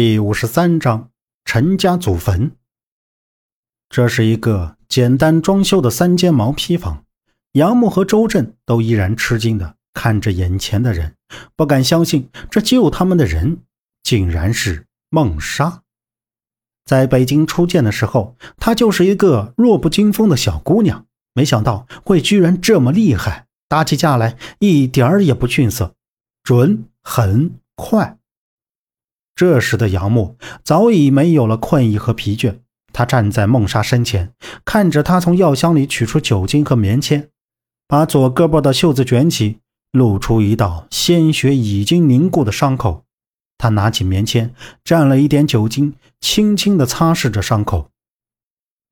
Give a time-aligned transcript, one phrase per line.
[0.00, 1.10] 第五十三章
[1.44, 2.52] 陈家祖坟。
[3.88, 7.04] 这是一个简单装修的三间毛坯房。
[7.54, 11.16] 杨木和周震都依然吃惊的看着眼前的人，
[11.56, 13.62] 不敢相信这救他们的人
[14.04, 15.82] 竟然是孟莎。
[16.84, 25.96] 在北京初见的时候，她就是一个弱不禁风的小姑娘，没想到会居然这么厉害，打起架来一点儿也不逊色，
[26.44, 28.17] 准、狠、快。
[29.38, 32.58] 这时的杨木早已没有了困意和疲倦，
[32.92, 34.32] 他站在孟莎身前，
[34.64, 37.28] 看着她从药箱里取出酒精和棉签，
[37.86, 39.60] 把左胳膊的袖子卷起，
[39.92, 43.04] 露出一道鲜血已经凝固的伤口。
[43.56, 44.52] 他拿起棉签，
[44.84, 47.90] 蘸了一点酒精，轻轻地擦拭着伤口。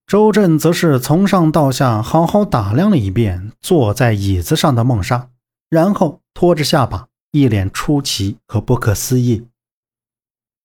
[0.06, 5.30] 周震则是从上到下好好打量了一遍坐在椅子上的孟莎，
[5.68, 9.48] 然后托着下巴，一脸出奇和不可思议。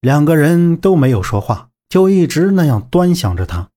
[0.02, 3.70] 两个人都没有说话，就一直那样端详着他。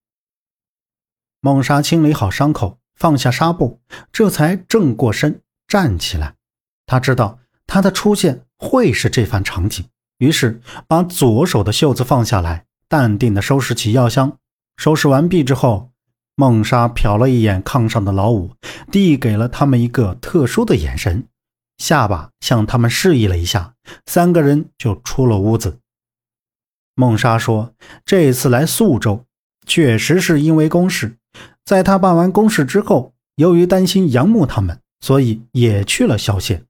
[1.43, 3.79] 孟莎清理好伤口，放下纱布，
[4.11, 6.37] 这才正过身站起来。
[6.87, 9.85] 他知道他的出现会是这番场景，
[10.17, 14.39] 于是把左手的袖子放下来，淡定地收拾起药箱。
[14.79, 15.91] 收拾完毕之后，
[16.37, 18.53] 孟莎瞟了一眼炕上的老五，
[18.91, 21.29] 递给了他们一个特殊的眼神，
[21.77, 23.75] 下巴向他们示意了一下，
[24.07, 25.81] 三个人就出了屋子。
[26.97, 27.75] 孟莎说
[28.07, 29.25] ：“这次来宿州，
[29.67, 31.17] 确实是因为公事。
[31.65, 36.65] 在他办完公事之后，由于担心杨木他们，所以也去了萧县。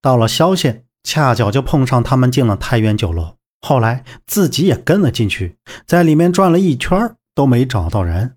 [0.00, 3.36] 到了萧县，恰巧就碰上他们进了太原酒楼。
[3.60, 8.36] 后来自己也跟了进去，在里面转了一圈都没找到人。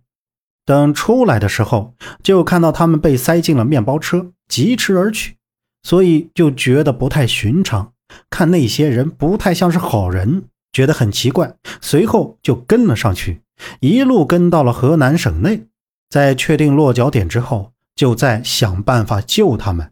[0.65, 5.37] 等出来的时候，就看到他们被塞进了面包车，疾驰而去，
[5.83, 7.93] 所以就觉得不太寻常。
[8.29, 13.41] 看那些人不太像是好人。”觉得很奇怪，随后就跟了上去，
[13.79, 15.65] 一路跟到了河南省内。
[16.07, 19.91] 在确定落脚点之后，就在想办法救他们。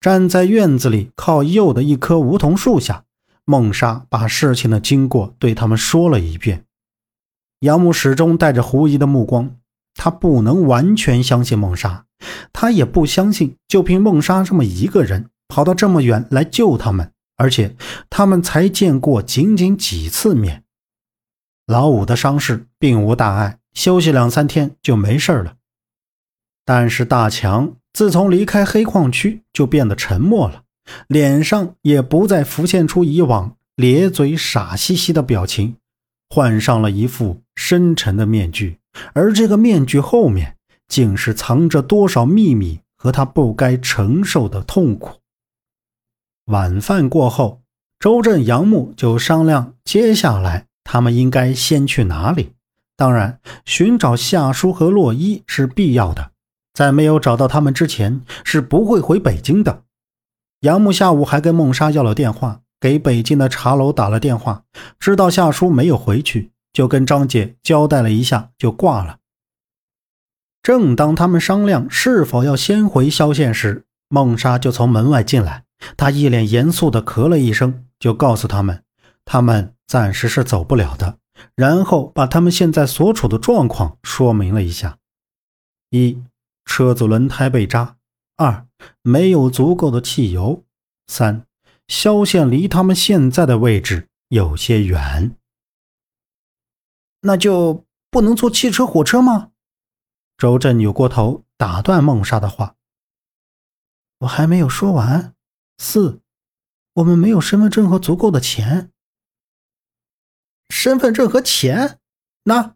[0.00, 3.04] 站在院子里靠右的一棵梧桐树下，
[3.44, 6.64] 孟莎把事情的经过对他们说了一遍。
[7.60, 9.56] 杨木始终带着狐疑的目光，
[9.94, 12.06] 他不能完全相信孟莎，
[12.54, 17.11] 他也不相信就凭孟莎这么一个人跑到这么远来救他们。
[17.42, 17.74] 而且
[18.08, 20.62] 他们才见过仅仅几次面，
[21.66, 25.56] 老五的伤势并无大碍，休息两三天就没事了。
[26.64, 30.62] 但是大强自从离开黑矿区就变得沉默了，
[31.08, 35.74] 脸上也不再浮现出以往咧嘴傻兮兮的表情，
[36.30, 38.78] 换上了一副深沉的面具，
[39.14, 45.21] 而这个面具后面竟是藏着多少秘密和他不该承受的痛苦。
[46.52, 47.62] 晚饭过后，
[47.98, 52.52] 周震、杨木就商量接下来他们应该先去哪里。
[52.94, 56.32] 当然，寻找夏叔和洛伊是必要的，
[56.74, 59.84] 在没有找到他们之前，是不会回北京的。
[60.60, 64.64] 杨木下午还跟孟莎要了电话，给北京的茶楼打了电话，
[65.00, 69.16] 知道夏叔没有回去，就跟张姐交代了一下，就挂了。
[70.62, 75.64] 正当他们商量是否要先回萧县时，孟莎就从门外进来。
[75.96, 78.84] 他一脸严肃地咳了一声，就告诉他们，
[79.24, 81.18] 他们暂时是走不了的。
[81.54, 84.98] 然后把他们现在所处的状况说明了一下：
[85.90, 86.22] 一、
[86.64, 87.96] 车子轮胎被扎；
[88.36, 88.66] 二、
[89.02, 90.62] 没有足够的汽油；
[91.06, 91.46] 三、
[91.88, 95.36] 萧县离他们现在的位置有些远。
[97.22, 99.50] 那就不能坐汽车、火车吗？
[100.36, 102.74] 周震扭过头打断孟莎的话
[104.20, 105.34] ：“我还没有说完。”
[105.78, 106.20] 四，
[106.94, 108.90] 我们没有身份证和足够的钱。
[110.68, 111.98] 身份证和钱？
[112.44, 112.74] 那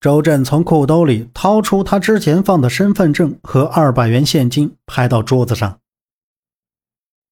[0.00, 5.80] 周震从裤兜里掏出他之前放的身份证和二百元现金，拍到桌子上。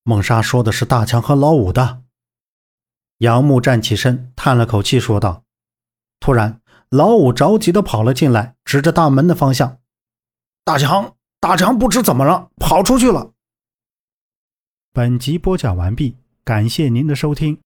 [0.05, 2.03] 孟莎说的是大强和老五的。
[3.19, 5.45] 杨木站起身，叹了口气，说道
[6.19, 9.79] ：“突然，老五着急的跑了进来，指着大门的方向
[10.65, 13.32] ：‘大强，大强不知怎么了，跑出去了。’”
[14.95, 17.57] 本集播讲完毕，感谢您的收听。